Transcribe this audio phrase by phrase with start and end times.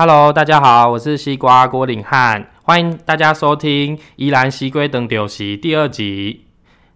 [0.00, 6.44] Hello，大家好，我是西瓜郭领汉，欢迎大家收听《宜兰西龟等丢席》第二集。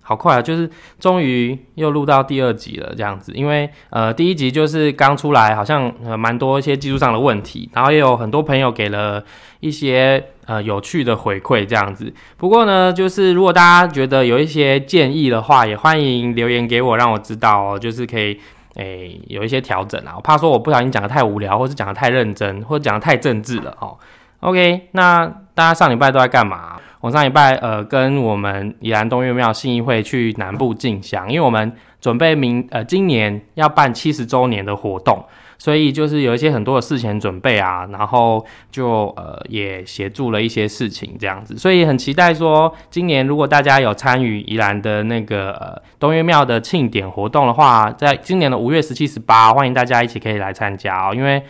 [0.02, 3.32] 好快啊，就是终于又录到第二集了，这样子。
[3.34, 9.20] 因为呃，第一集就是刚出来，好像呃蛮多一些技术上的问题，然后也有很多朋友给了
[9.58, 12.14] 一些呃有趣的回馈，这样子。
[12.36, 18.38] 不过呢，就是如果大家觉得有一些建议的话，也欢迎留言给我，让我知道哦，就是可以
[18.76, 20.14] 诶有一些调整啊。
[20.16, 23.96] 我怕说我不小心讲的太无聊，或是讲的太认真，或者讲的太政治了哦。
[24.40, 25.24] OK，那
[25.54, 26.80] 大家上礼拜都在干嘛？
[27.00, 35.24] 我上礼拜呃跟我们宜兰东岳庙信义会去南部进香，因为我们准备明呃今年要办七十周年的活动，
[35.62, 51.40] 所以就是有一些很多的事前准备啊，然后就呃也协助了一些事情这样子，所以很期待说今年如果大家有参与宜兰的那个呃东岳庙的庆典活动的话，在今年的五月十七、十八，欢迎大家一起可以来参加哦，因为。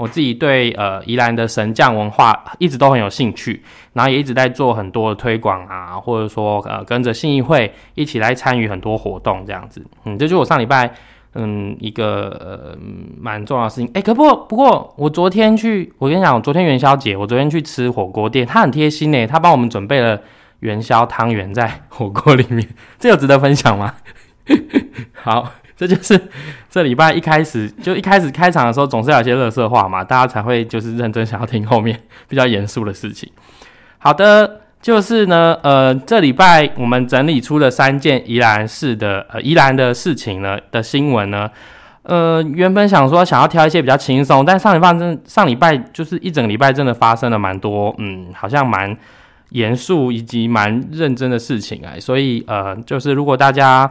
[0.00, 9.84] 我自己对呃宜兰的神将文化一直都很有兴趣，然后也一直在做很多的推广啊，或者说呃跟着信义会一起来参与很多活动这样子。
[10.06, 10.90] 嗯，这就我上礼拜
[11.34, 12.78] 嗯一个呃
[13.18, 13.90] 蛮重要的事情。
[13.94, 20.20] 哎，可不不过我昨天去，我跟你讲，我昨天元宵节，我昨天去吃火锅店，他很贴心呢，他帮我们准备了
[20.60, 23.94] 元宵汤圆在火锅里面， 这有值得分享吗？
[25.14, 25.52] 好。
[25.80, 26.28] 这就是
[26.68, 33.32] 这礼拜一开始就一开始开场的时候，总是有些乐色话嘛，大家才会就是认真想要听后面比较严肃的事情。
[33.96, 41.50] 好的，就是呢，呃，这礼拜我们整理出了三件宜兰市的呃宜兰的事情呢的新闻呢，
[42.02, 48.96] 呃，原本想说想要挑一些比较轻松，但上礼拜真上礼拜就是一整礼拜真的发生了蛮多，嗯，好像蛮
[49.50, 53.90] 严肃以及蛮认真的事情哎，所以呃，就是如果大家。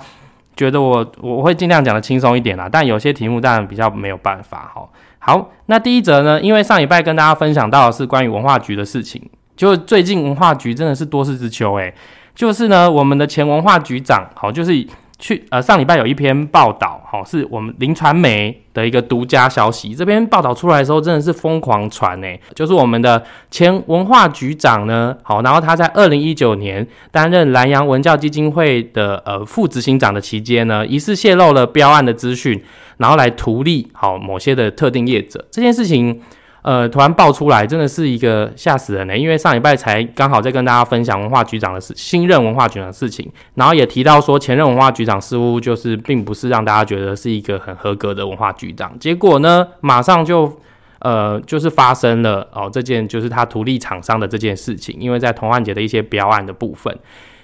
[0.55, 4.85] 觉得我我会尽量讲的轻松一点啦，但有些题目当然比较没有办法哈。
[5.17, 9.21] 好，那第一则呢，因为上礼拜跟大家分享到的是关于文化局的事情，
[9.59, 11.93] 就最近文化局真的是多事之秋诶，
[12.33, 14.87] 就是呢，我们的前文化局长好就是。
[15.21, 19.93] 去呃上礼拜有一篇报道，好是我们林传媒的一个独家消息。
[19.93, 22.27] 这篇报道出来的时候，真的是疯狂传呢。
[22.55, 23.21] 就是我们的
[23.51, 32.63] 前文化局长呢，好，然后他在二零一九年担任南洋文教基金会的呃副执行长的期间呢，疑似泄露了标案的资讯，
[32.95, 35.45] 然后来图利好某些的特定业者。
[35.51, 36.21] 这件事情。
[36.69, 39.17] 呃，突然爆出来，真的是一个吓死人呢。
[39.17, 48.95] 因为上礼拜才刚好在跟大家分享文化局长的事，新任文化局长的事情，然后也提到说前任文化局长似乎就是并不是让大家觉得是一个很合格的文化局长。
[48.99, 50.59] 结果呢，马上就
[50.99, 56.95] 呃就是发生了哦，这件就是他图利厂商的这件事情，因为在同安节的一些标案的部分。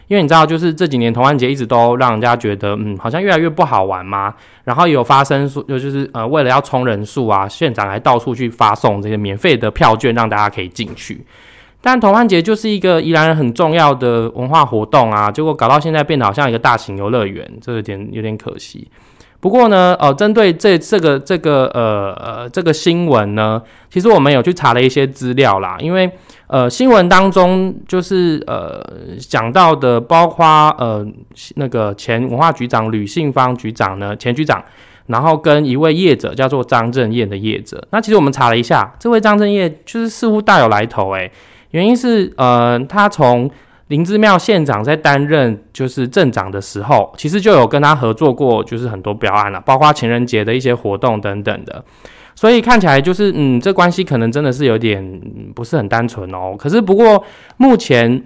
[0.07, 4.33] 因为你知道，就是这几年童安节一直都让人家觉得，嗯，好像越来越不好玩嘛。
[4.63, 11.25] 然后有发生说，就就是呃，为了要冲人数啊，县长还到处去发送这些免费的票券，让大家可以进去。
[11.81, 18.87] 但童安节就是一个宜兰人很重要的文化活动啊，结果搞到现在变得好像一个大型游乐园，这有点有点可惜。
[19.39, 26.11] 不过呢，呃，针对这这个这个呃呃这个新闻呢，其实我们有去查了一些资料啦，因为。
[26.47, 28.79] 呃，新闻当中就是呃
[29.17, 30.45] 讲到的，包括
[30.77, 31.05] 呃
[31.55, 34.63] 那个前文化局长吕信芳局长呢，前局长，
[35.07, 37.83] 然后跟一位业者叫做张正业的业者。
[37.89, 41.31] 那其实我们查了一下，这位张正业就是似乎大有来头诶，
[41.71, 43.49] 原因是呃他从
[43.87, 51.83] 林之庙县长在担任就是镇长的时候，其实就有跟他合作过，就是很多标案了，包括情人节的一些活动等等的。
[52.35, 55.21] 所以看起来就是，嗯，这关系可能真的是有点
[55.55, 56.53] 不是很单纯哦。
[56.57, 57.23] 可是不过
[57.55, 58.21] 目前，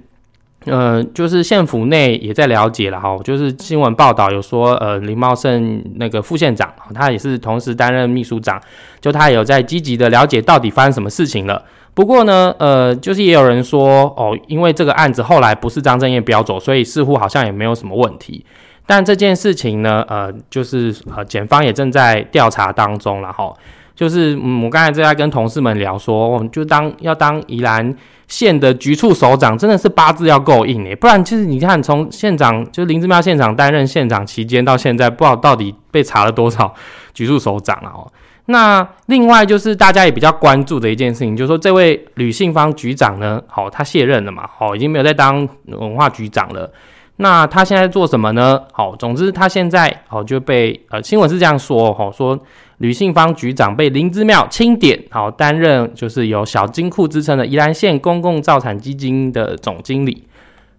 [0.65, 8.59] 呃，就是县府内也在了解了哈，就是新闻报道有说，呃，林茂盛那个副县长，他也是同时担任秘书长，
[8.99, 11.63] 就他有在积极的了解到底发生什么事情了。
[11.93, 18.43] 不过呢，呃，就是也有人说，哦，因为这个案子后来不是张正业标走，所以似乎好像也没有什么问题。
[18.85, 23.53] 但这件事情呢，呃，就是呃，检方也正在调查当中了哈。
[23.99, 27.93] 就是，嗯，我刚才在跟同事们聊说，我们就当要当宜兰
[28.29, 36.73] 县的局处首长，真的是八字要够硬诶，不然其实你看，从县长就林志妙县长担任县长期间到现在，不知道到底被查了多少
[37.13, 37.91] 局处首长啊。
[37.93, 38.11] 哦，
[38.45, 46.71] 那另外就是大家也比较关注的一件事情，就是说这位吕信芳局长呢，好，他卸任了嘛，好，已经没有在当文化局长了。
[47.17, 48.61] 那他现在做什么呢？
[48.71, 52.39] 好，总之他现在好就被呃新闻是这样说，哈，说。
[52.79, 60.25] 吕信芳局长被林之妙钦点，好担任就是有小金库之称的宜兰县公共造产基金的总经理。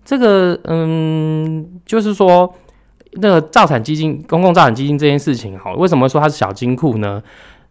[0.05, 2.53] 这个，嗯，就是说
[3.13, 7.23] 那个造产基金、公共造产基金这件事情，好，为什么说它是小金库呢？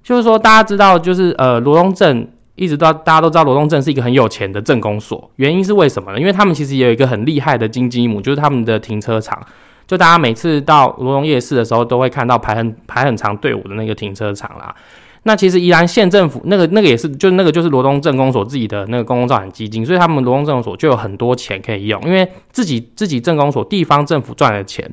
[0.04, 6.20] 就是说大家知道，就是呃罗东镇一直到大家都知道罗东镇是一个很有钱的镇公所，原因是为什么呢？
[6.20, 9.42] 因为他们其实也有一个很厉害的金鸡母，就是他们的停车场。
[9.90, 14.76] 就大家每次到罗东夜市的时候，都会看到排很排很长队伍的那个停车场啦。
[15.24, 24.88] 那其实宜兰县政府那个那个也是，就那个就是罗东镇公所自己的那个公共造产基金，所以他们罗东镇公所就有很多钱可以用，因为自己自己镇公所地方政府赚的钱，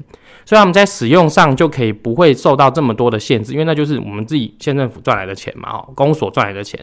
[0.46, 6.82] 所以他们在使用上就可以不会受到这么多的限制，因为那就是我们自己县政府赚来的钱嘛，哦，公所赚来的钱。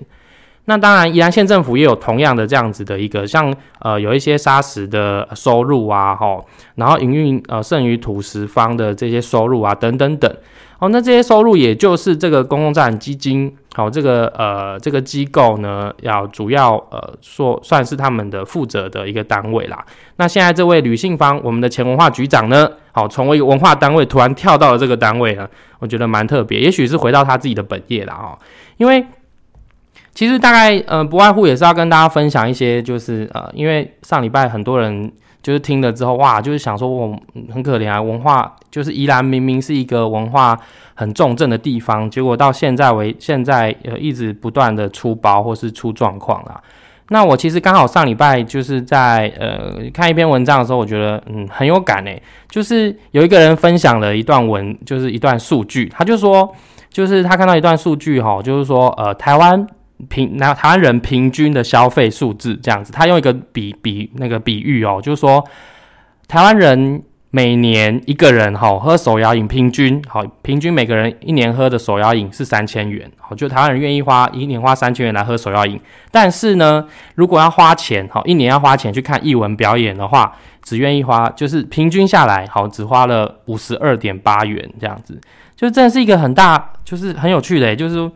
[0.65, 6.45] 那当然，宜兰县政府也有同样的这样子的一个，像呃有一些砂石的收入啊，吼，
[6.75, 10.33] 然后营运呃剩余土石方的这些收入啊，等等等，
[10.79, 19.85] 哦，那这些收入也就是这个公共债基金，好，这个呃这个机构呢，要主要呃说算是他们的负责的一个单位啦。
[20.15, 25.45] 那现在这位吕信芳，我们的前文化局长呢，好，从一个文化单位突然跳到了这个单位呢，
[25.79, 28.39] 我觉得蛮特别，也许是回到他自己的本业了哦，
[28.77, 29.05] 因为。
[30.13, 35.11] 其实大概呃不外乎也是要跟大家分享一些，就是呃，因为上礼拜很多人
[35.41, 37.17] 就是听了之后，哇，就是想说我
[37.51, 40.55] 很可怜啊，文化就是宜兰明明是一个文化
[40.93, 46.61] 很重症的地方，结果到现在为现在呃一直不断的出包或是出状况啦。
[47.09, 56.53] 那我其实刚好上礼拜就是在呃看一篇文章的时候，我觉得嗯很有感诶，就是有一个人分享了一段文，就是一段数据，他就说
[56.89, 59.67] 就是他看到一段数据哈，就是说呃台湾。
[60.09, 65.43] 平那台湾人平均的消费数字这样子，他用一个比比那个比喻哦，就是说
[66.27, 75.79] 台湾人每年一个人哈喝手摇饮，平均好平均每个人一年喝的手摇饮是三千元，好就台湾人愿意花一年花三千元来喝手摇饮，
[76.11, 76.85] 但是呢，
[77.15, 85.19] 如果要花钱好一年要花钱去看艺文表演的话，只愿意花就是平均下来好只花了五十二点八元这样子，
[85.55, 88.11] 就真的是一个很大就是很有趣的，就是。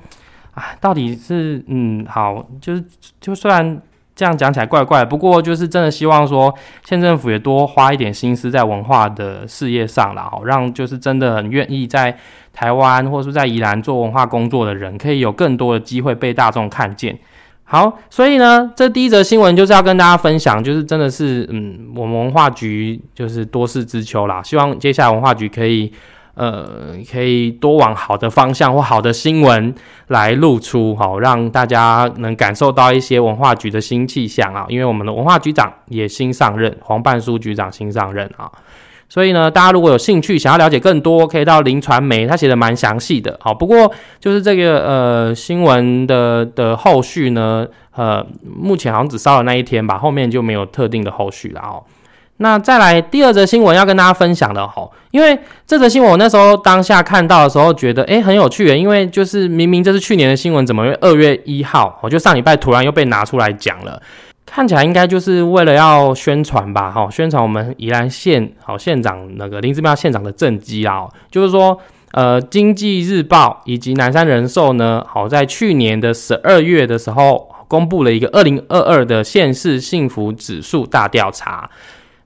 [0.57, 2.83] 啊，到底是嗯好，就是
[3.21, 3.79] 就虽然
[4.15, 6.51] 这样讲起来怪怪，不过就是真的希望说
[6.83, 12.17] 县政府也多花一点心思在文化的事业上啦，好让就是真的很愿意在
[12.51, 17.15] 台湾或是在宜兰做文化工作的人，可以有更多的机会被大众看见。
[17.63, 25.93] 好，所以呢，这第一则新闻就是要跟大家分享，就是真的是嗯，我们文化局就是多事之秋啦，希望接下来文化局可以。
[26.37, 29.73] 呃，可以多往好的方向或好的新闻
[30.09, 34.65] 来露出，好让大家能感受到一些文化局的新气象啊。
[34.69, 38.51] 因为我们的文化局长也新上任，黄半书局长新上任啊，
[39.09, 43.35] 所以呢，大家如果有兴趣想要了解更多，可以到林传媒，他写的蛮详细的。
[43.41, 51.83] 好，不过就是这个呃新闻的的后续呢，呃，目前好像只烧了那一天吧，后面就没有特定的后续了哦。
[52.37, 63.99] 那再来第二则新闻要跟大家分享的哈，因为这则新闻我那时候当下看到的时候觉得诶很有趣诶，因为就是明明这是去年的新闻，怎么二月一号我就上礼拜突然又被拿出来讲了？
[64.45, 71.77] 看起来应该就是为了要宣传吧，哈，宣传我们宜兰县好县长那个林志妙县长的政绩啊，就是说
[72.11, 81.69] 呃经济日报以及南山人寿呢，好在去年的十二月的时候公布了一个二零二二的县市幸福指数大调查。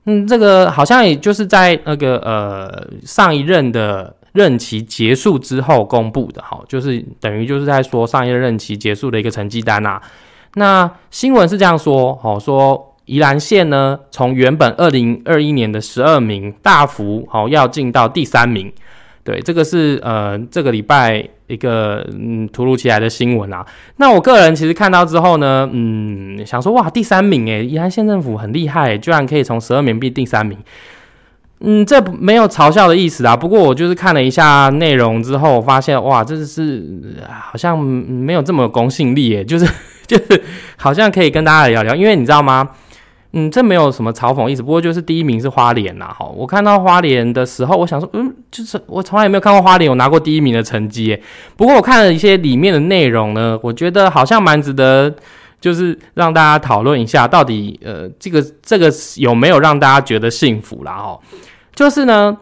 [0.04, 10.02] 嗯，这个好像也就是在那个呃上一任的任期结束之后公布的，哈，就是等于就是在说上一任任期结束的一个成绩单啊。
[10.54, 18.72] 那新闻是这样说，哦，说宜兰县呢从原本二零二一年的十二名大幅哦要进到第三名。
[19.24, 23.64] 对，这个是呃这个礼拜一个嗯突如其来的新闻啊。
[23.98, 30.58] 那我个人其实看到之后呢，嗯，想说哇，第三名诶，宜兰县政府很厉害，居然可以从十二名变第三名。
[31.60, 33.36] 嗯，这没有嘲笑的意思啊。
[33.36, 36.84] 不过我就是看了一下内容之后，发现哇，这是
[37.30, 39.64] 好像没有这么公信力诶，就是
[40.04, 40.42] 就是
[40.76, 42.68] 好像可以跟大家聊聊，因为你知道吗？
[43.32, 51.18] 嗯，这没有什么嘲讽意思，不过就是第一名是花莲呐，哈，我看到花莲的时候，我想说，嗯，就是我从来也没有看过花莲有拿过第一名的成绩，
[51.56, 55.14] 不过我看了一些里面的内容呢，我觉得好像蛮值得，
[55.60, 61.18] 就是让大家讨论一下，到底呃，这个这个有没有让大家觉得幸福啦，哈，
[61.74, 62.36] 就是呢。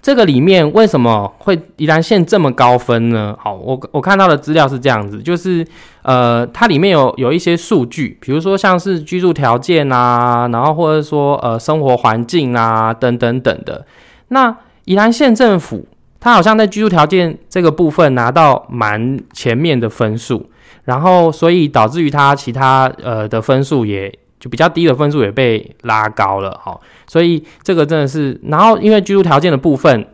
[0.00, 3.36] 这个里面为什么会宜兰县这么高分呢？
[3.38, 5.66] 好，我我看到的资料是这样子，就是
[6.02, 13.84] 呃，它里面有有一些数据，比如说像是居住条件啊，然后或者说呃生活环境啊等等等的。
[14.28, 15.86] 那宜兰县政府
[16.20, 20.48] 它好像在居住条件这个部分拿到蛮前面的分数，
[20.84, 24.16] 然后所以导致于它其他呃的分数也。
[24.40, 30.06] 就比较低的分数也被拉高了，哈，所以这个真的是，然后因为居住条件的部分，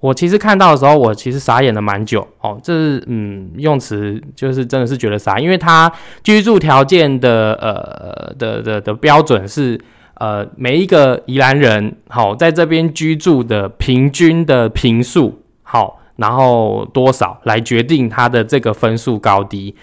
[0.00, 2.58] 我其实看到的时候，我其实傻眼了蛮久哦。
[2.62, 9.78] 这是嗯，用词就是真的是觉得傻，因为他居住条件的呃的的的标准是
[10.14, 19.74] 呃每一个宜兰人好在这边居住的平均的平数好，然后多少来决定他的这个分数高低。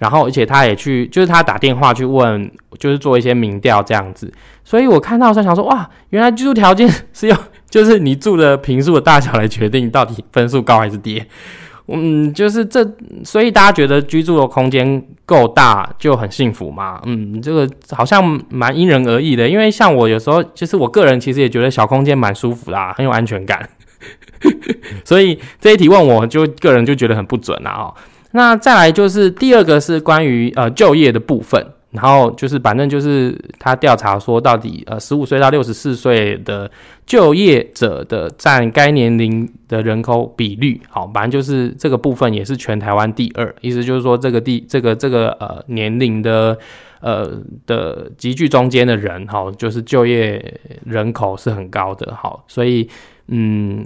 [0.00, 4.32] 然后而且他也去，就是他打电话去问，就是做一些民调这样子。
[4.64, 7.38] 所以我看到时候想说，哇，原来居住条件是用。
[7.70, 11.22] 就是你住的平数的大小来决定到底分数高还是低，
[11.86, 12.84] 嗯，就是这，
[13.22, 23.70] 所以大家觉得居住的空间够大就很幸福嘛，嗯，这个好像蛮因人而异的，因为像我有时候，就是我个人其实也觉得小空间蛮舒服啦，很有安全感，
[25.06, 27.94] 所以这一题问我就个人就觉得很不准啦哦。
[28.32, 31.64] 那再来就是第二个是关于呃就业的部分。
[31.92, 36.70] 然后就是，反正就是他调查说，到底呃，十五岁到六十四岁的
[37.04, 46.56] 就业者的占该年龄的人口比率，好，反正就是这个部分也是全台湾第二，意思就是说这个第这个这个呃年龄的
[47.00, 47.28] 呃
[47.66, 52.88] 的集聚中间的人，好，就是就业人口是很高的，好，所以
[53.30, 53.84] 嗯，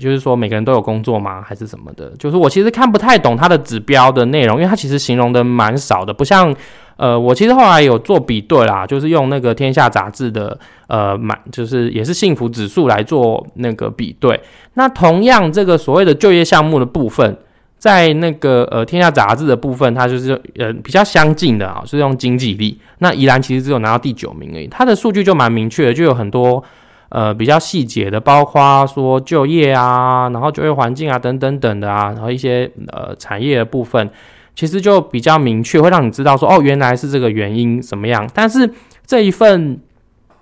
[0.00, 2.12] 就是说每个人都有工作吗，还是什么的？
[2.18, 6.54] 就是我其实看不太懂它的指标的内容，因为它其实形容的蛮少的，不像。
[6.98, 14.40] 呃，我其实后来有做比对啦，就是用那个《天下》杂志的呃满，就是也是幸福指数来做那个比对。
[14.72, 17.36] 那同样这个所谓的就业项目的部分，
[17.76, 22.80] 在那个呃《天下》杂志的部分，它就是呃比较相近的啊，是用经济力。
[23.00, 26.64] 那宜兰其实只有拿到第九名而已，它的数据就蛮明确的，就有很多
[27.10, 34.10] 呃比较细节的，包括说就业啊，然后就业环境啊等等等的啊，然后一些呃产业的部分。
[34.54, 38.26] 其实就比较明确，会让你知道说，哦，原来是这个原因怎么样。
[38.32, 38.66] 但是
[39.04, 39.78] 这一份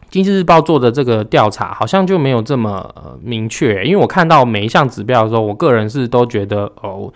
[0.09, 2.89] 经济日报做的这个调查，好像就没有这么
[3.21, 3.83] 明确。
[3.83, 7.13] 因为我看到每一项指标的时候，我个人是都觉得，哦，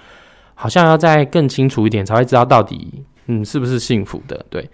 [0.57, 4.45] 好像要再更清楚一点，才会知道到底，嗯，是不是幸福的。
[4.51, 4.69] 对，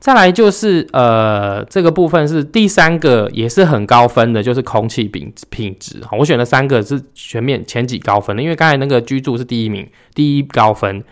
[0.00, 6.00] 再来就是呃，这个部分是第三个，也是很高分的，就是空气品品质。
[6.16, 11.02] 我选了三个是全面前几高分的，因为刚才那个居住是第一名，第一高分。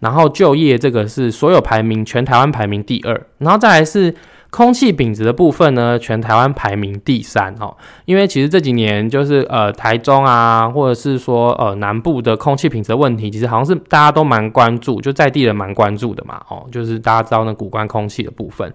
[0.00, 4.14] 然后就业这个是所有排名全台湾排名第二，然后再来是
[4.50, 7.76] 空气品质的部分呢，全台湾排名第三哦。
[8.04, 18.72] 因为其实这几年就是呃台中啊，或者是说呃南部的空气品质问题，其实好像是大家都蛮关注，就在地人蛮关注的嘛哦，就是大家知道那古关空气的部分。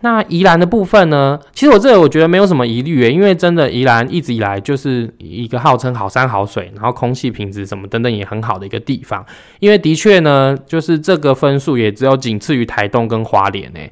[0.00, 1.36] 那宜兰的部分呢？
[1.52, 9.26] 其实我这个我觉得没有什么疑虑诶，因为真的宜兰一直以来就是一个号称好山好水，然后空气品质什么等等也很好的一个地方。
[9.58, 13.90] 因为的确呢，就是这个分数也只有仅次于台东跟花莲诶。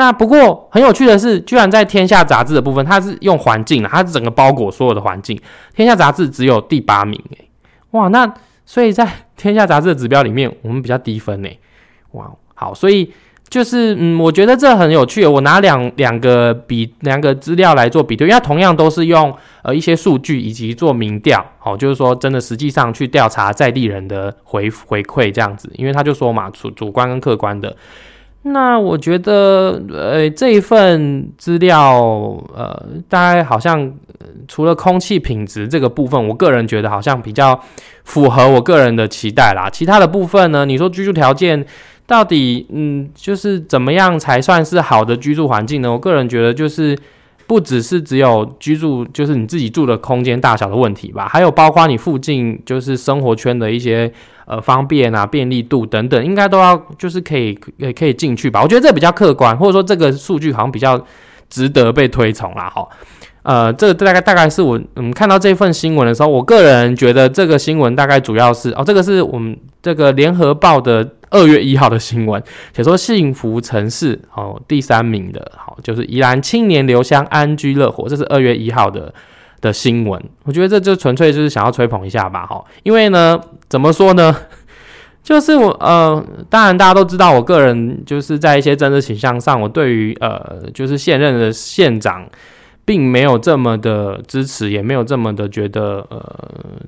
[0.00, 5.38] 那不过很有趣的是，居然在天下杂志的部分，它是用环境它整个包裹所有的环境。
[5.74, 7.48] 天下杂志只有第八名诶，
[7.90, 8.32] 哇，那
[8.64, 11.58] 所以在天下杂志的指标里面，我们比较低分诶。
[12.12, 13.12] 哇，好，所以。
[13.50, 15.26] 就是嗯，我觉得这很有趣。
[15.26, 25.68] 我拿两两个比两个资料来做比对，因为同样都是用呃一些数据以及做民调，好，就是说真的实际上去调查在地人的回回馈这样子。
[25.74, 27.76] 因为他就说嘛，主主观跟客观的。
[28.42, 32.00] 那我觉得呃这一份资料
[32.56, 33.92] 呃大概好像
[34.48, 37.60] 除了空气品质这个部分，我个人觉得好像比较
[38.04, 39.68] 符合我个人的期待啦。
[39.70, 41.66] 其他的部分呢，你说居住条件。
[42.06, 45.92] 到底，嗯，就是怎么样才算是好的居住环境呢？
[45.92, 46.98] 我个人觉得，就是
[47.50, 54.12] 不只是只有居住，就是你自己住的空间大小的问题吧，还有包括你附近就是生活圈的一些
[54.46, 58.62] 呃方便啊、便利度等等，应该都要就是可以也可以进去吧。
[58.62, 61.04] 我觉得这比较客观，或者说这个数据好像比较
[61.48, 62.70] 值得被推崇啦。
[62.72, 62.88] 哈，
[63.42, 71.16] 呃，这个大概大概是我嗯看到这份新闻的时候，我个人觉得这个新闻大概主要是哦，这个是我们这个联合报的。
[71.30, 72.42] 二月一号的新闻，
[72.74, 79.14] 写说幸福城市哦，第三名的好就是宜兰青年留乡安居乐活，这是二月一号的
[79.60, 80.20] 的新闻。
[80.42, 84.34] 我觉得这就纯粹就是想要吹捧一下吧，哈，因为呢，怎么说呢，
[85.22, 92.28] 就是我呃，当然大家都知道，我个人就是在一些政治倾向上，我对于呃，就是现任的县长，
[92.84, 96.20] 并没有这么的支持，也没有这么的觉得呃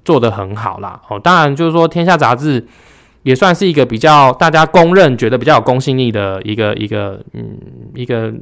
[0.04, 1.00] 做得很好啦。
[1.08, 2.66] 哦，当然就是说天下杂志。
[3.22, 7.56] 也算是一个比较大家公认觉得比较有公信力的一个一个嗯
[7.94, 8.32] 一个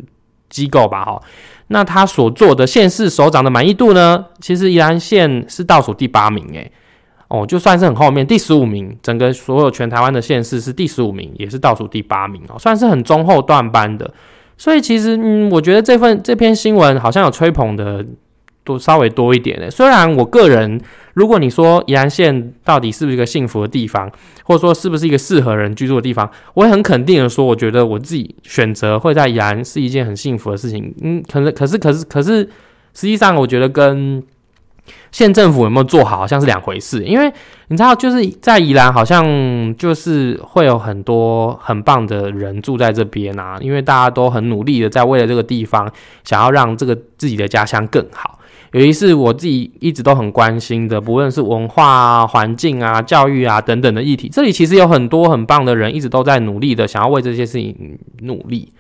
[0.49, 1.23] 机构吧哈，
[1.69, 6.73] 那他所做的县市首长的满意度呢，其实宜兰县是倒数第八名诶，
[7.29, 14.13] 哦就算是很后面第十五名，整个所有全台湾的县市是第十五名，也是倒数第八名哦，算是很中后段班的，
[14.57, 18.05] 所以其实嗯我觉得这份这篇新闻好像有吹捧的
[18.65, 20.81] 多稍微多一点诶，虽然我个人
[21.15, 24.11] 如果你说宜兰县到底是不是一个幸福的地方，
[24.45, 30.95] 或者说是不是一个适合人居住的地方，我会很肯定的说，我觉得我自己选择会在宜兰是一件很幸福的事情。
[31.03, 32.45] 嗯，可能可是可是可是，
[32.95, 34.23] 实际上我觉得跟
[35.13, 37.05] 县政府有没有做好，好像是两回事。
[37.05, 37.33] 因为
[37.69, 39.25] 你知道，就是在宜兰，好像
[39.77, 43.57] 就是会有很多很棒的人住在这边啊。
[43.61, 45.91] 因为大家都很努力的在为了这个地方，
[46.25, 48.40] 想要让这个自己的家乡更好。
[48.73, 58.73] 尤其是我自己一直都很关心的，不论是文化、环境啊、教育啊等等的议题，这里其实有很多很棒的人，一直都在努力的想要为这些事情努力。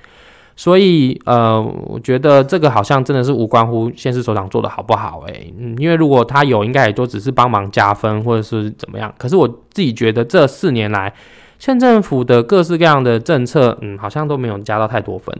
[0.54, 9.12] 所以，呃，我觉得这个好像真的是无关乎县市首长做的好不好，诶，嗯，因为如果他有，应该也都只是帮忙加分或者是怎么样。
[9.18, 11.12] 可是我自己觉得这四年来。
[11.60, 15.32] 县政府的各式各样的政策，嗯，好像都没有加到太多分。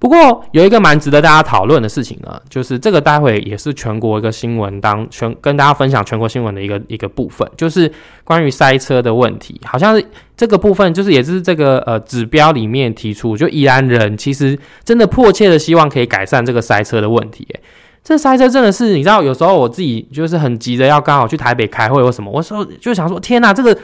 [0.00, 7.90] 不过有一个蛮值得大家讨论的事情呢，就是这个待会也是全国一个新闻，当全跟大家分享全国新闻的一个一个部分，就是
[8.24, 9.60] 关于塞车的问题。
[9.64, 10.02] 好像
[10.36, 17.46] 这个部分，就是也是这个呃指标里面提出，就宜兰人其实真的迫切的希望可以改善这个塞车的问题。
[17.50, 17.60] 诶，
[18.02, 23.78] 这塞车真的是，你知道，有时候我自己就是很急的要刚好去台北开会或什么，我说就想说，天哪，这个。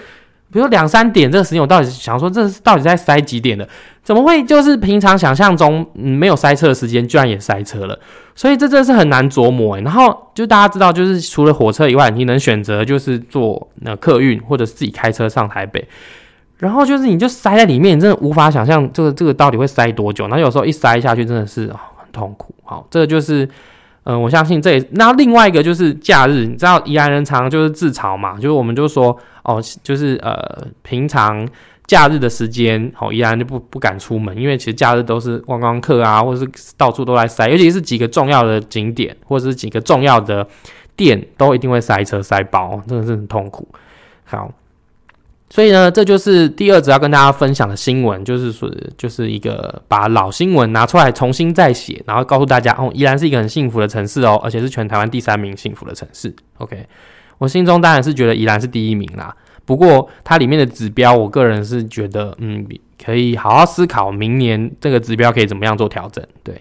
[0.55, 3.69] 比如两三点这个时间，我到底想说，这是到底在塞几点的？
[4.05, 7.99] 怎么会就是平常想象中嗯没有塞车的时间，居然也塞车了？
[8.37, 9.77] 所以这真的是很难琢磨。
[9.81, 15.85] 然后就大家知道，就是除了火车以外，你能选择就是坐那客运或者是自己开车上台北。
[16.59, 20.29] 然后就是你就塞在里面，你真的无法想象这个这个到底会塞多久。
[20.29, 22.55] 然后有时候一塞下去，真的是很痛苦。
[22.63, 23.49] 好，这个就是。
[24.05, 31.49] 嗯，我相信这也那另外一个就是假日，你知道宜兰人常常就是自嘲嘛，就是我们就说哦，就是呃平常
[31.87, 40.47] 假日的时间，好宜兰就不不敢出门，因为其实假日都是观光客啊，或者是到处都来塞，尤其是几个重要的景点或者是几个重要的
[40.95, 43.67] 店，都一定会塞车塞爆，真的是很痛苦。
[44.25, 44.53] 好。
[45.55, 48.69] 所以呢，这就是第二则要跟大家分享的新闻，就是说，
[48.99, 56.35] 就是一个把老新闻拿出来重新再写，然后告诉大家，哦，依然是一个很幸福的城市哦，而且是全台湾第三名幸福的城市。
[56.59, 56.85] OK，
[57.39, 59.33] 我心中当然是觉得宜兰是第一名啦。
[59.65, 62.67] 不过它里面的指标，我个人是觉得，嗯，
[63.05, 66.27] 可以好好思考明年这个指标可以怎么样做调整。
[66.43, 66.61] 对，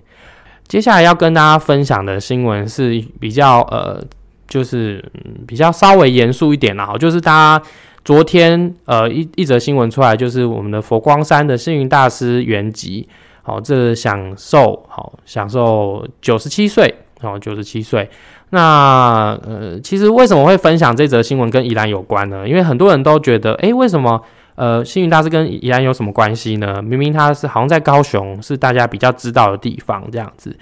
[0.68, 4.00] 接下来要跟大家分享的新闻是比较呃，
[4.48, 7.66] 就是嗯比较稍微严肃一点啦，好就是大家。
[8.04, 13.06] 昨天，呃，一一则新闻出来，就是我们的佛光山的星云大师圆寂，
[13.42, 18.10] 好，这享受，好，享受九十七岁，好，九十七岁。
[18.50, 22.48] 那，呃，其实为什么会分享这则新闻跟宜兰有关呢？
[22.48, 24.22] 因为很多人都觉得，诶，为什么，
[24.56, 26.82] 呃，星云大师跟宜兰有什么关系呢？
[26.82, 30.56] 明明他是好像在高雄，是大家比较知道的地方，这样子。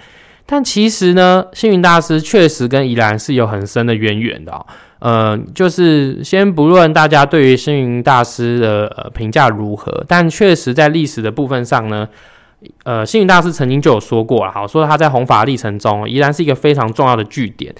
[0.46, 4.66] 但其实呢，星云大师确实跟宜兰是有很深的渊源的。
[4.98, 12.08] 呃，就是先不论大家对于星云大师的评价如何，但确实在历史的部分上呢，
[12.84, 17.74] 呃，星云大师曾经就有说过了，好，说他在弘法历程中宜兰是一个非常重要的据点。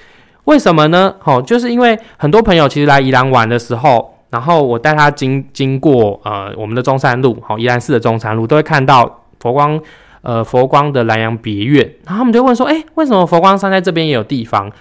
[0.45, 1.15] 为什么呢？
[1.21, 9.79] 好，就是因为很多朋友其实来宜兰玩的时候，然后我带他经经过呃我们的中山路，好，宜兰市的中山路，都会看到佛光
[10.23, 14.73] 呃佛光的南阳别院，然后他们就问说，哎，为什么佛光山在这边也有地方？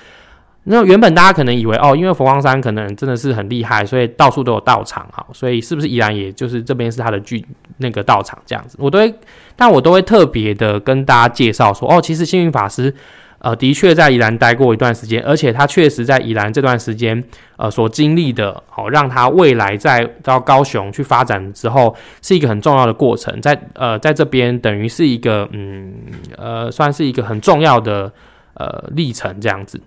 [0.64, 7.44] 那原本大家可能以为哦，因为佛光山可能真的是很厉害，所以到处都有道场哈，所以是不是依然也就是这边是他的剧
[7.78, 8.78] 那个道场这样子？
[8.80, 9.14] 我都会，
[9.56, 12.94] 但我都会特别的跟大家介绍说哦，其实幸运法师
[13.42, 17.24] 呃的确在宜兰待过一段时间，而且他确实在宜兰这段时间
[17.58, 25.94] 呃所经历的，好让他未来在到高雄去发展之后是一个很重要的过程，在呃在这边等于是一个嗯
[26.38, 28.12] 呃算是一个很重要的
[28.54, 29.82] 呃历程这样子。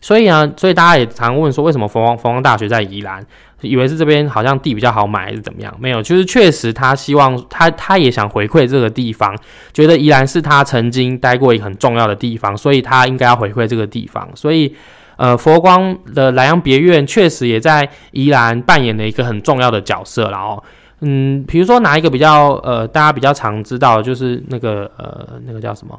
[0.00, 3.24] 所以啊，所以大家也常问说，为什么佛光佛光大学在宜兰？
[3.62, 5.74] 以为是这边好像地比较好买，还是怎么样？
[5.80, 9.34] 没有，就是确实他希望他他也想回馈这个地方，
[9.72, 14.28] 觉得宜兰是他曾经待过一个很重要的地方，所以他应该要回馈这个地方。
[14.34, 14.72] 所以，
[15.16, 20.30] 呃，佛光的莱阳别院确实也在宜兰扮演了一个很重要的角色。
[20.30, 20.62] 然后，
[21.00, 25.98] 嗯，比如说拿一个比较呃大家比较常知道，就是那个呃那个叫什么？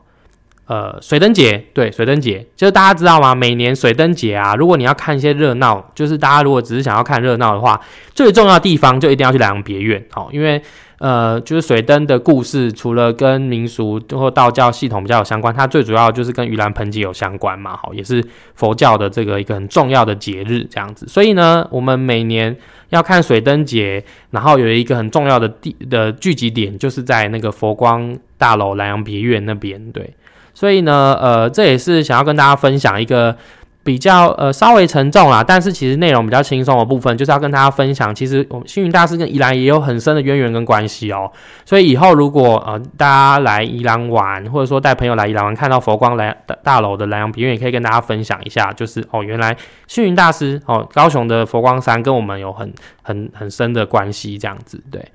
[0.67, 3.33] 呃，水灯节对，水灯节就是大家知道吗？
[3.33, 7.79] 每年水灯节啊，如果你要看一些热闹，就是大家如果只是想要看热闹的话，
[8.13, 10.61] 最重要的地方就一定要去南阳别院，好，因为
[10.99, 18.21] 呃，就是水灯的故事，除了跟民俗或道教系统比较有相关，它最主要就是跟盂兰盆节有相关嘛，好，也是
[18.55, 21.07] 佛教的这个一个很重要的节日这样子。
[21.07, 22.53] 所以呢，我们每年
[22.89, 30.13] 要看水灯节，然后有一个很重要的地的聚集点，就是在那个佛光大楼南阳别院那边，对。
[30.57, 33.37] 所以呢，呃，这也是想要跟大家分享一个
[33.83, 41.31] 比较呃稍微沉重啦，但是其实内容比较轻松的部分，就是要跟大家分享，其实我们星云大师跟宜兰也有很深的渊源跟关系哦。
[41.63, 55.07] 所以以后如果呃大家来宜兰玩，或者说带朋友来宜兰玩，看到佛光来大大楼的南洋比院，也可以跟大家分享一下，就是哦原来星云大师哦高雄的佛光山跟我们有很很很深的关系，这样子对。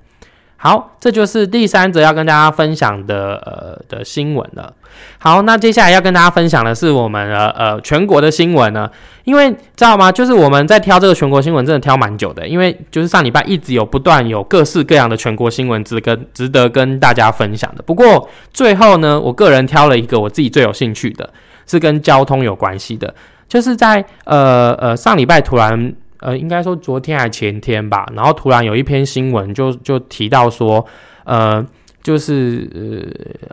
[0.63, 4.71] 好，这就是第三则要跟大家分享的呃的新闻了。
[5.19, 8.89] 好，那接下来要跟大家分享的是我们呃呃全国的新闻呢，
[9.25, 10.09] 因为知道吗？
[10.09, 17.83] 就是我们在挑这个全国新闻，真的挑蛮久的，因为就是上礼拜一直有不断有各式各样的全国新闻值跟值得跟大家分享的。
[17.83, 21.29] 不过最后呢，我个人挑了一个我自己最有兴趣的，
[21.67, 23.13] 是跟交通有关系的，
[23.49, 25.93] 就是在呃呃上礼拜突然。
[26.23, 30.85] 呃，应该说昨天还前天吧，然后突然有一篇新闻就就提到说，
[31.25, 31.65] 呃，
[32.01, 32.69] 就是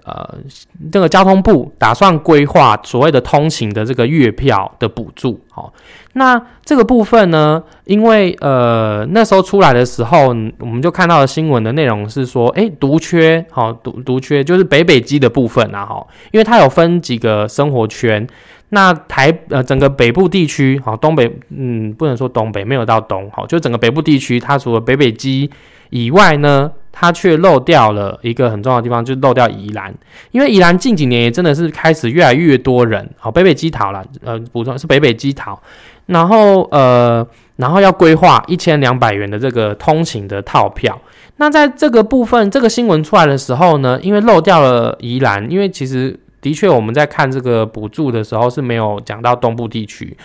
[0.04, 0.38] 呃呃，
[0.92, 5.72] 这个交通部打算规划所谓的通勤的这个月票的补助，好，
[6.12, 10.28] 那这个部分呢，因为呃那时候出来的时候，
[10.60, 18.24] 我们就看到的新闻的内容是说，哎，独缺，好，独独缺就是北北基的部分啊，哈，因为它有分几个生活圈。
[18.72, 25.50] 那台呃整个北部地区，好东北，嗯，不能说东北，没有到东，好，就整个北部地区，它除了北北基
[25.90, 29.92] 以外呢，它却漏掉了一个很重要的地方，就是漏掉宜兰，
[30.30, 35.60] 因为宜兰近几年也真的是开始越来越多人，好北北基桃了，呃，补充是北北基桃，
[36.06, 40.96] 然后呃，然后要规划一千两百元的这个通勤的套票，
[41.38, 46.16] 那在这个部分，这个新闻出来的时候呢，因为漏掉了宜兰，因为其实。
[46.40, 50.16] 的确，我们在看这个补助的时候是没有讲到东部地区。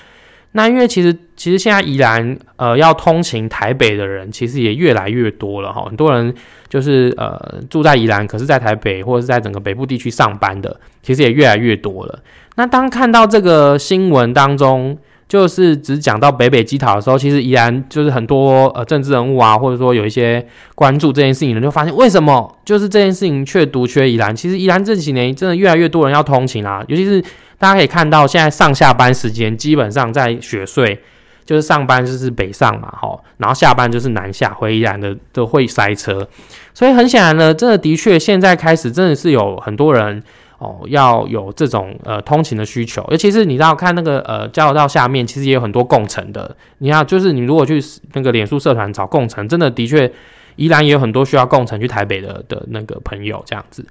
[0.53, 6.33] 那因为其实其实现在宜兰呃要通勤台北的人其实也越来越多了哈，很多人
[6.69, 12.19] 就是呃住在宜兰，可是在台北或者是在整个北部地区上班的，其实也越来越多了。
[12.55, 14.97] 那当看到这个新闻当中，
[15.27, 24.35] 就是只讲到北北基讨的时候，其实依然就是很多呃政治人物啊，或者说有一些关注这件事情的人，就发现为什么就是这件事情却独缺宜兰？
[24.35, 27.19] 其实宜兰这几年真的越来越多人要通勤啊，尤其是
[27.57, 30.95] 大家可以看到现在上下班时间基本上在雪隧，
[31.43, 36.27] 就是上班就是北上嘛，哈，然后下班就是南下回宜兰的都会塞车，
[36.73, 40.21] 所以很显然呢，真的的确现在开始真的是有很多人。
[40.57, 46.55] 哦，要有这种呃通勤的需求，尤其是你知道看那个呃交流道下面，其实也有很多共乘的。
[46.77, 47.77] 你看，就是你如果去
[48.13, 50.09] 那个脸书社团找共乘，真的的确
[50.55, 53.85] 依然也有很多需要共乘去台北的的那个朋友这样子。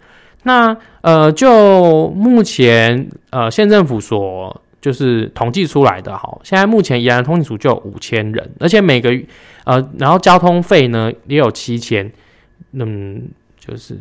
[0.44, 9.14] 那呃，就目前呃县政府所就是统计出来的哈，现在目前宜兰通勤组就有五千人，而且每个
[9.64, 12.10] 呃然后交通费呢也有七千，
[12.72, 13.28] 嗯。
[13.66, 13.96] 就是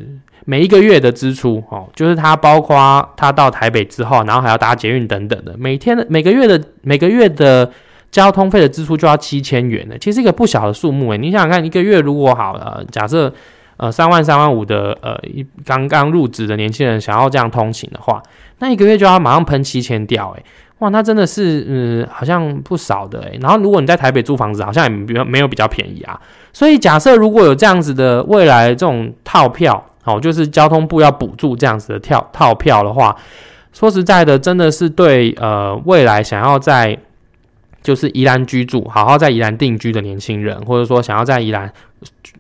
[0.45, 7.71] 每一个月的支出哦，就是他包括他到台北之后，然后还要搭捷运等等的，每天的每个月的每个月的
[8.11, 11.17] 交通费的支出就要七千元呢，其实一个不小的数目诶。
[11.17, 13.33] 你想想看，一个月如果好了，假设
[13.77, 18.21] 呃三万三万五的呃一刚刚入职的年轻人想要这样通勤的话，
[18.59, 20.43] 那一个月就要马上喷七千掉诶。
[20.79, 23.37] 哇，那真的是嗯好像不少的诶。
[23.41, 26.19] 然后如果你在台北租房子，好像也比较没有比较便宜啊。
[26.51, 33.15] 所以假设如果有这样子的未来这种套票，好，就是交通部要补助这样子的跳套票的话，
[33.71, 36.97] 说实在的，真的是对呃未来想要在
[37.83, 41.71] 就是宜兰居住，好好在宜兰定居的年轻人，或者说想要在宜兰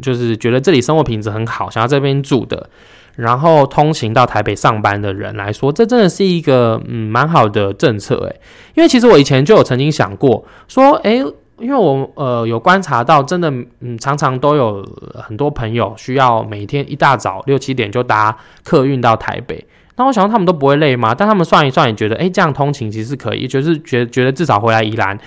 [0.01, 2.69] 就是觉得这里生活品质很好，想要这边住的，
[3.17, 8.41] 然后通勤到台北上班的人来说，这真的是一个嗯蛮好的政策诶，
[8.73, 11.23] 因为其实我以前就有曾经想过说，诶。
[11.59, 19.63] 因为我呃有观察到，真的嗯常常都有很多朋友需要每天一大早六七点就搭客运到台北。
[19.95, 21.13] 那我想他们都不会累吗？
[21.13, 25.17] 但他们算一算也觉得，哎，这样通勤其实是可以，就是觉觉得至少回来宜兰，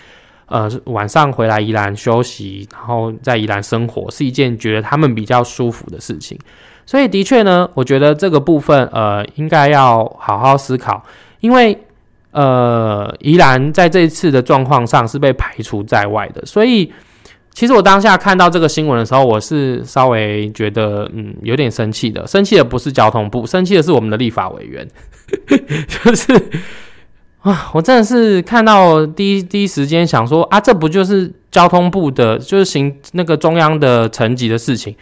[0.46, 6.38] 呃晚上回来宜兰休息，然后在宜兰生活是一件觉得他们比较舒服的事情。
[6.84, 11.02] 所以的确呢，我觉得这个部分呃应该要好好思考，
[11.40, 11.78] 因为。
[12.32, 16.92] 呃，宜兰在这一次的状况上是被排除在外的，所以
[17.56, 22.26] 其实我当下看到这个新闻的时候，我是稍微觉得嗯有点生气的。
[22.26, 24.86] 生气的不是交通部，生气的是我们的立法委员，
[25.88, 26.34] 就是
[27.40, 34.94] 啊，我真的是看到第一第一时间想说啊，这不就是交通部的，就是行那个中央的层级的事情。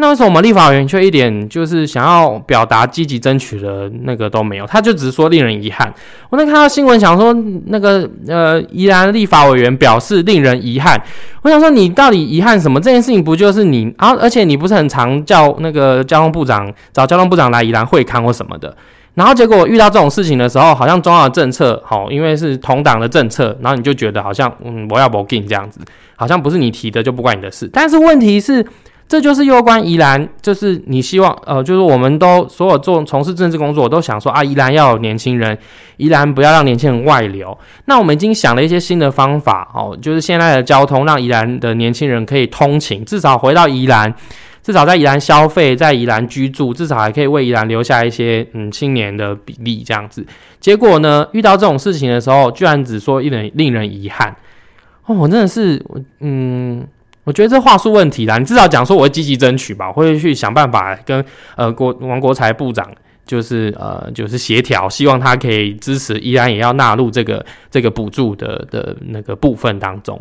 [0.00, 4.66] 那为什么我们立法委员却一点就是想要表达积极争取的那个都没有？
[4.66, 5.92] 他就只是说令人遗憾。
[6.30, 7.32] 我那看到新闻，想说
[7.66, 11.00] 那个呃，宜兰立法委员表示令人遗憾。
[11.42, 12.80] 我想说，你到底遗憾什么？
[12.80, 13.92] 这件事情不就是你？
[13.98, 18.74] 啊而且你不是很常叫那个交通部长找交通部长来宜兰会刊或什么的？
[19.14, 25.80] 然后结果遇到这种事情的时候，好像中央的政策好，因为是同党的政策，然后你就觉得好像嗯我要不进这样子，
[26.16, 27.68] 好像不是你提的就不关你的事。
[27.72, 28.64] 但是问题是，
[29.10, 35.58] 这就是攸关宜兰，就是你希望呃，就是我们都所有做从事政治工作都想说啊，宜兰要有年轻人，
[35.96, 37.58] 宜兰不要让年轻人外流。
[37.86, 44.14] 那我们已经想了一些新的方法哦，就是现在的交通让宜兰的年轻人可以通勤，至少回到宜兰。
[44.62, 50.24] 至少在宜兰消费，在宜兰居住，至少还可以为宜兰留下一些嗯青年的比例这样子。
[50.60, 54.36] 结果呢，遇到这种事情的时候，居然只说一人令人遗憾
[55.06, 55.16] 哦！
[55.16, 55.84] 我真的是，
[56.20, 56.86] 嗯，
[57.30, 58.38] 我觉得这话术问题啦。
[58.38, 62.84] 你至少讲说我会积极争取吧，我会去想办法跟呃国王国才部长
[63.24, 70.20] 就是呃就是协调，希望他可以支持依然也要纳入这个这个补助的的那个部分当中。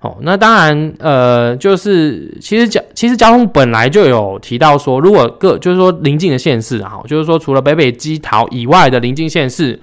[0.00, 9.78] 哦，那当然，呃，就是其实交其实交通本来就有提到说，如果各就是说临近的县市哈，就是说除了北北基桃以外的临近县市，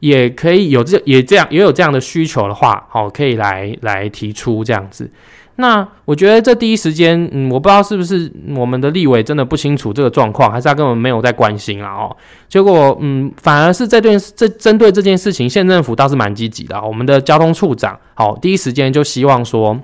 [0.00, 5.10] 也可以有这也这样也有这样的需求的话，好，可以来来提出这样子。
[5.58, 11.94] 那我觉得这第一时间，嗯，我不知道是不是我们的立委真的不清楚这个状况，还是他根本没有在关心啊？
[11.94, 12.16] 哦，
[12.46, 16.78] 结果，嗯，反而是这段这针对这件事情，县政府倒是蛮积极的。
[16.82, 19.80] 我们的交通处长，好，第一时间就希望说，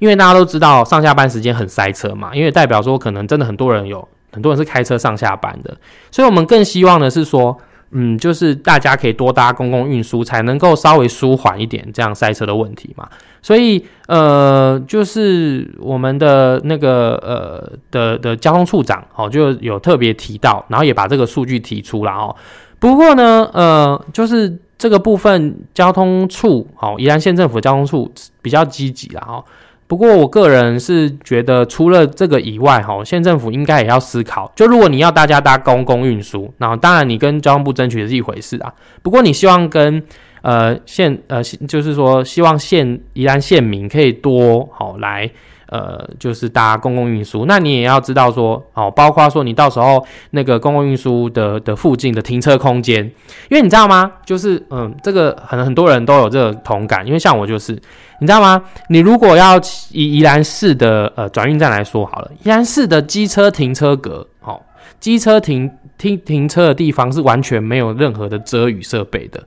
[0.00, 5.76] 因为大家都知道上下班时间很塞车嘛，因为代表说可能真的很多人有很多人是开车上下班的，
[6.10, 7.56] 所以我们更希望的是说。
[7.90, 13.08] 嗯，就是大家可以多搭公共运输，才能够稍微舒缓一点这样塞车的问题嘛。
[13.40, 22.34] 所以，呃，就是我们的那个呃的的交通处长哦，就有特别提到，然后也把这个数据提出了哦。
[22.78, 29.44] 不过呢，呃，就是这个部分交通处哦，宜兰县政府交通处比较积极了哦。
[29.88, 34.52] 不过，我个人是觉得，除了这个以外，哈，县政府应该也要思考。
[34.54, 38.72] 就如果你要大家搭公共运输，那当然你跟交通部争取是一回事啊。
[39.02, 40.00] 不过，你希望跟
[40.42, 45.28] 呃县呃，就是说希望县宜兰县民可以多好来。
[45.68, 53.04] 呃，就是搭公共运输，那你也要知道说，哦，包括说你到时候那个公共运输的的附近的停车空间，
[53.50, 54.10] 因为你知道吗？
[54.24, 57.72] 就是嗯，这个很很多人都有这个同感，因为像我就是，
[58.20, 58.62] 你知道吗？
[58.88, 59.58] 你如果要
[59.90, 64.60] 以宜兰市的呃转运站来说好了，宜兰市的机车停车格，哦，
[64.98, 69.42] 机车停停停车的地方是完全没有任何的遮雨设备的。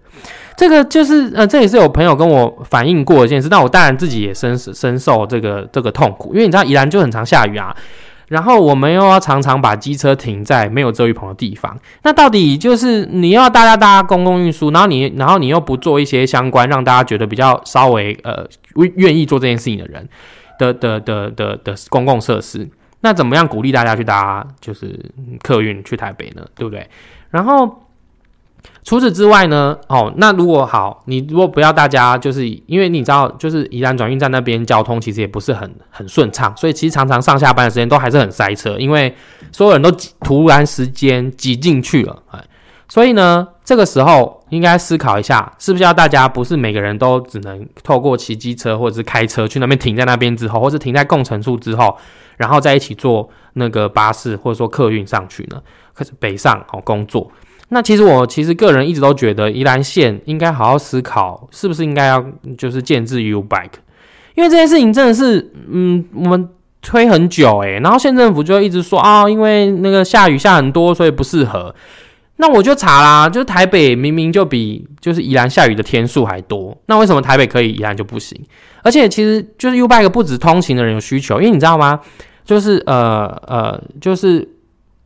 [0.61, 7.75] 这个就是呃，这也是有朋友跟我反映过一件事，那我当然自己也深深受这个这个痛苦，因为你知道宜兰就很常下雨啊，
[8.27, 18.45] 然后我们又要常常把机车停在没有遮雨棚的地方，那到底就是你要大家搭公共运输，然后你然后你又不做一些相关让大家觉得比较稍微呃
[18.75, 20.07] 愿意做这件事情的人
[20.59, 22.69] 的的的的的公共设施，
[22.99, 25.09] 那怎么样鼓励大家去搭就是
[25.41, 26.45] 客运去台北呢？
[26.53, 26.87] 对不对？
[27.31, 27.87] 然后。
[28.83, 39.15] 除此之外呢，哦，那如果好，你如果不要大家，就是因为你知道，就是宜兰转运站那边交通其实也不是很很顺畅，所以其实常常上下班的时间都还是很塞车，因为
[39.51, 42.43] 所有人都突然时间挤进去了，哎，
[42.89, 51.95] 所以呢，这个时候应该思考一下，是不是要大家不是每个人都只能透过骑机车或者是开车去那边停在那边之后，或是停在共乘处之后，
[52.37, 55.61] 然后再一起坐那个巴士或者说客运上去呢？
[55.93, 57.31] 开始北上哦工作。
[57.73, 62.21] 那其实我其实个人一直都觉得宜兰县应该好好思考，是不是应该要
[62.57, 63.79] 就是建制 U Bike，
[64.35, 66.49] 因为这件事情真的是，嗯，我们
[66.81, 71.73] 推很久诶，然后县政府就一直说啊，因为那个下雨下很多，所以不适合。
[72.35, 78.37] 那我就查啦，就是台北明明就比就是宜兰下雨的天数还多，那为什么台北可以，宜兰就不行？
[78.83, 82.01] 而且其实就是 U Bike 不止通勤的人有需求，因为你知道吗？
[82.43, 84.45] 就是呃呃，就是。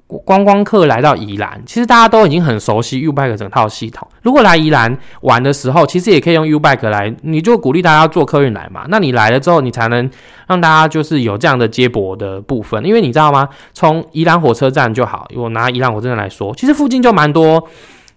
[0.07, 4.07] 观光客来到宜兰，其实大家都已经很熟悉 U Bike 整套系统。
[4.21, 8.85] 如果来宜兰玩的时候，其实也可以用 U Bike 来，你就鼓励大家坐客运来嘛。
[8.87, 10.09] 那你来了之后，你才能
[10.47, 12.85] 让大家就是有这样的接驳的部分。
[12.85, 13.49] 因为你知道吗？
[13.73, 17.67] 从宜兰火车站就好，我拿宜兰火车站来说，其实附近就蛮多，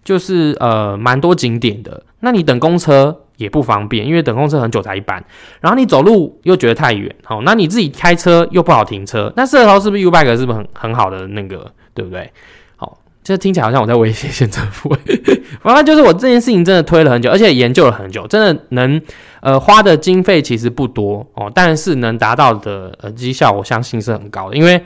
[0.04, 2.02] 就是呃蛮多景点的。
[2.20, 5.24] 那你等公车也不方便，因为等公车很久才一班。
[5.62, 9.32] 然后你走路又觉得太远，好，那你自己开车又不好停车。
[9.34, 11.72] 那这头是不是 U Bike 是不是很很好的那个？
[11.94, 12.30] 对不对？
[12.76, 14.94] 好，这听起来好像我在威胁县政府。
[15.62, 19.02] 反正就是我这件事情真的推了很久，而且研究了很久，真的能
[19.40, 24.56] 呃花的经费其实不多哦，但是能达到的呃绩效，我相信是很高的。
[24.56, 24.80] 因为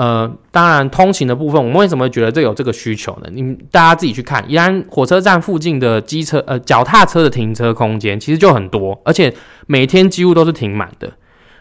[0.00, 3.28] 呃，当然通勤的部分，我们为什么觉得这有这个需求呢？
[3.30, 9.30] 你大家自己去看，宜兰火车站附近的机车呃脚踏车的停车空间其实就很多，而且
[9.66, 11.12] 每天几乎都是停满的，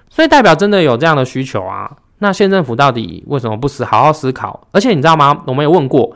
[0.10, 1.92] 所以代表真的有这样的需求啊。
[2.20, 4.66] 那县政府到底为什么不思好好思考？
[4.72, 5.44] 而且你知道吗？
[5.46, 6.16] 我们有问过，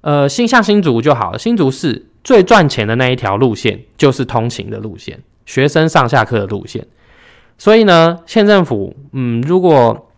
[0.00, 6.84] 呃，新像新竹就好了，新竹市最赚钱的那一条路线就是通勤的路线，学生上下课的路线。
[7.56, 10.08] 所以呢，县政府，嗯，如果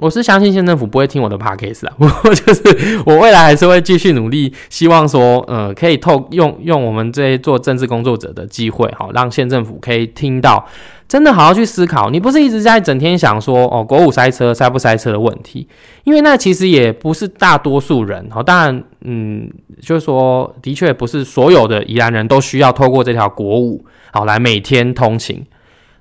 [0.00, 2.62] 我是相信县政府不会听我的 podcast 啊，不过就是
[3.04, 10.66] 我未来还是会继续努力，希望说，呃，可以透用用我们这些做政治工作者的机会，哈，让县政府可以听到，
[11.06, 12.08] 真的好好去思考。
[12.08, 15.68] 你不是一直在整天想说，哦，国五塞车塞不塞车的问题，
[16.04, 19.50] 因为那其实也不是大多数人，好，当然，嗯，
[19.82, 25.44] 就是说，的确不是所有的宜兰人都需要透过这条国五，好来每天通勤。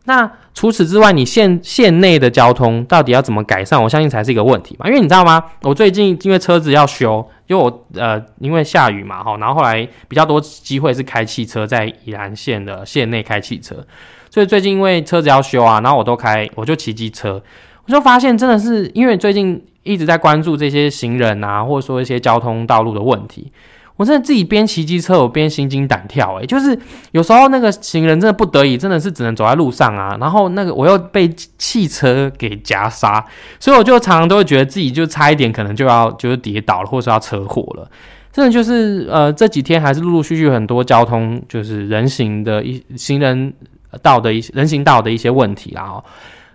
[0.06, 3.82] 那除此之外，你县县内的交通到底要怎么改善？
[3.82, 4.88] 我相信才是一个问题嘛。
[4.88, 5.44] 因为你知道吗？
[5.62, 13.86] 我最近因为车子要修，因为我呃因为下雨嘛哈，然后后来比较多机会是开汽车在宜兰县的县内开汽车，
[14.32, 17.42] 所以最近因为车子要修啊，然后我都开我就骑机车，
[17.86, 23.52] 我就发现真的是因为最近一直在关注这些行人啊，或者说一些交通道路的问题。
[24.00, 26.80] 我真的自己边骑机车，我边心惊胆跳，诶，就是
[27.12, 30.16] 有时候那个行人真的不得已，真的是只能走在路上啊。
[30.22, 33.22] 然后那个我又被汽车给夹杀，
[33.60, 37.92] 所以我就常常都会觉得自己就差一点，可能就要就是跌倒了，或者是要车祸了。
[38.32, 43.54] 真的就是呃这几天还是陆陆续续很多交通就是人行的一行人
[44.02, 46.02] 道的一些人行道的一些问题啊。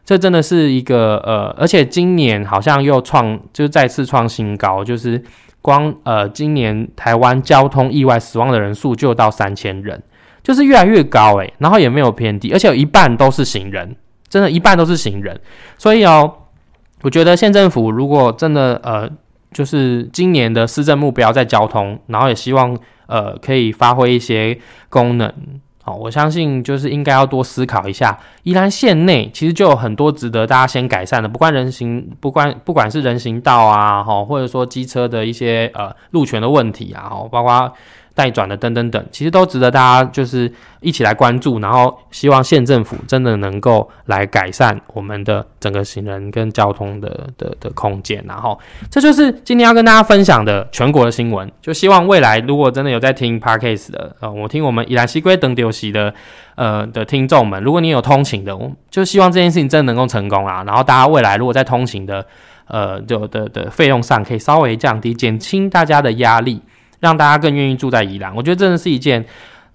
[0.02, 5.22] 这真的是一个呃，而且今年好像又创就再次创新高，就是。
[5.64, 10.02] 光呃，今年台湾交通意外死亡的人数就到三千人，
[10.42, 13.96] 就是越来越高诶，然后也没有偏低，而且有一半都是行人，
[14.28, 15.40] 真的，一半都是行人。
[15.78, 16.30] 所以哦，
[17.00, 19.10] 我觉得县政府如果真的呃，
[19.52, 24.58] 就是今年的施政目标在交通，然后也希望呃可以发挥一些
[24.90, 25.32] 功能。
[25.84, 37.72] 好，我相信就是应该要多思考一下，宜兰县内其实就有很多值得大家先改善的，不管人行，不管不管是人行道啊，哈，或者说机车的一些呃路权的问题啊，哈，包括。
[38.14, 40.50] 待转的等等等，其实都值得大家就是
[40.80, 48.56] 一起来关注，然后希望县政府真的能够来改善我们的整个行人跟交通的的的空间，然后
[48.88, 51.50] 这就是今天要跟大家分享的全国的新闻。
[51.60, 56.14] 就希望未来如果真的有在听 Parkcase 的，呃，我听我们宜兰西归等丢席的，
[56.54, 60.62] 呃的听众们，如果你有通勤的，我就希望这件事情真的能够成功啊。
[60.64, 62.24] 然后大家未来如果在通勤的，
[62.68, 66.62] 呃，就的的费用上可以稍微降低，减轻大家的压力。
[67.04, 69.22] 让大家更愿意住在宜兰，我觉得真的是一件，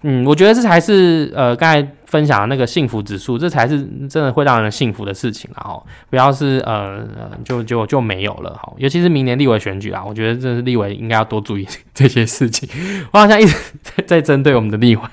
[0.01, 5.79] 嗯，我觉得这才是呃刚才分享的那个幸福指数，这才是真的会让人幸福的事情了哈。
[6.09, 7.07] 不要是呃
[7.45, 12.67] 就就就没有了哈，尤其是明年立委选举啊，我觉得这是立委应该要多注意 这些事情。
[13.11, 15.03] 我好像一直 在在针对我们的立委。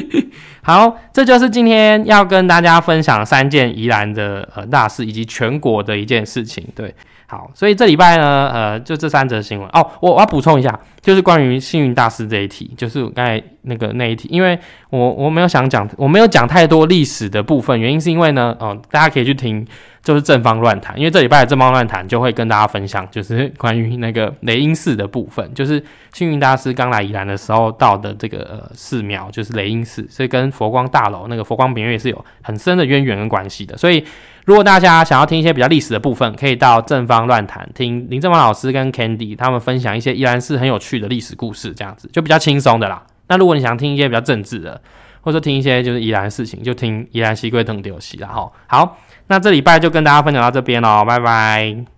[0.60, 6.62] 好，这就是今天要跟大家分享三件宜兰的呃大事，以及全国的一件事情。
[6.74, 6.94] 对。
[7.28, 9.84] 好，所以这礼拜呢，呃，就这三则新闻哦。
[10.00, 14.56] 我我要补充一下，就是关于幸运大师这一题，就是刚才那个那一题，因为
[14.90, 19.66] 我我没有想讲，我没有讲太多历史的部分，原因是因为呢，哦，大家可以去听，
[20.04, 34.04] 就是正方乱谈，因为这礼拜的正方乱谈就会跟大家分享，就是 关于那个雷音寺的部分，就是幸运大师刚来宜兰的时候到的这个寺庙，就是雷音寺，所以跟佛光大楼那个佛光明月是有很深的渊源跟关系的，所以。
[34.46, 43.02] 如果大家想要听一些比较历史的部分，可以到正方乱谈听林正方老师跟 Candy 他们分享一些依然是很有趣的历史故事，这样子就比较轻松的啦。
[43.28, 44.80] 那如果你想听一些比较政治的，
[45.20, 48.28] 或者说听一些就是宜兰事情，就听宜兰西归等丢西啦。
[48.28, 48.52] 哈。
[48.68, 51.95] 好，那这礼拜就跟大家分享到这边喽，拜拜。